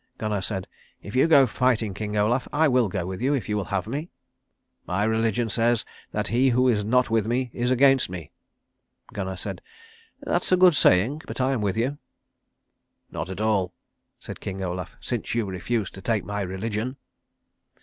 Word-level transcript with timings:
Gunnar 0.17 0.41
said, 0.41 0.67
"If 1.03 1.15
you 1.15 1.27
go 1.27 1.45
fighting, 1.45 1.93
King 1.93 2.17
Olaf, 2.17 2.47
I 2.51 2.67
will 2.67 2.89
go 2.89 3.05
with 3.05 3.21
you, 3.21 3.35
if 3.35 3.47
you 3.47 3.55
will 3.55 3.65
have 3.65 3.85
me." 3.85 4.09
"My 4.87 5.03
religion 5.03 5.47
says 5.47 5.85
that 6.11 6.29
he 6.29 6.49
who 6.49 6.67
is 6.67 6.83
not 6.83 7.11
with 7.11 7.27
me 7.27 7.51
is 7.53 7.69
against 7.69 8.09
me." 8.09 8.31
Gunnar 9.13 9.35
said, 9.35 9.61
"That's 10.19 10.51
a 10.51 10.57
good 10.57 10.73
saying. 10.75 11.21
But 11.27 11.39
I 11.39 11.51
am 11.51 11.61
with 11.61 11.77
you." 11.77 11.99
"Not 13.11 13.29
at 13.29 13.39
all," 13.41 13.73
said 14.19 14.39
King 14.41 14.63
Olaf, 14.63 14.95
"since 14.99 15.35
you 15.35 15.45
refuse 15.45 15.91
to 15.91 16.01
take 16.01 16.25
my 16.25 16.41
religion." 16.41 16.97